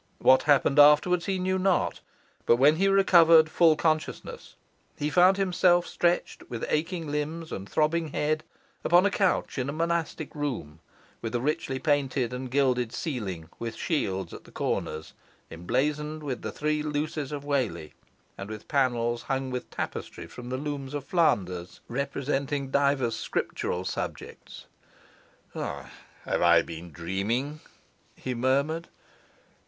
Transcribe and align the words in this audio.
What 0.17 0.41
happened 0.49 0.79
afterwards 0.79 1.27
he 1.27 1.37
knew 1.37 1.59
not; 1.59 1.99
but 2.47 2.55
when 2.55 2.77
he 2.77 2.87
recovered 2.87 3.51
full 3.51 3.75
consciousness, 3.75 4.55
he 4.97 5.11
found 5.11 5.37
himself 5.37 5.85
stretched, 5.85 6.49
with 6.49 6.65
aching 6.69 7.11
limbs 7.11 7.51
and 7.51 7.69
throbbing 7.69 8.07
head, 8.07 8.43
upon 8.83 9.05
a 9.05 9.11
couch 9.11 9.59
in 9.59 9.69
a 9.69 9.71
monastic 9.71 10.33
room, 10.33 10.79
with 11.21 11.35
a 11.35 11.39
richly 11.39 11.77
painted 11.77 12.33
and 12.33 12.49
gilded 12.49 12.91
ceiling, 12.91 13.47
with 13.59 13.75
shields 13.75 14.33
at 14.33 14.45
the 14.45 14.51
corners 14.51 15.13
emblazoned 15.51 16.23
with 16.23 16.41
the 16.41 16.51
three 16.51 16.81
luces 16.81 17.31
of 17.31 17.43
Whalley, 17.45 17.93
and 18.39 18.49
with 18.49 18.67
panels 18.67 19.21
hung 19.21 19.51
with 19.51 19.69
tapestry 19.69 20.25
from 20.25 20.49
the 20.49 20.57
looms 20.57 20.95
of 20.95 21.05
Flanders, 21.05 21.79
representing 21.87 22.71
divers 22.71 23.15
Scriptural 23.15 23.85
subjects. 23.85 24.65
"Have 25.53 25.91
I 26.41 26.63
been 26.63 26.89
dreaming?" 26.91 27.59
he 28.15 28.33
murmured. 28.33 28.87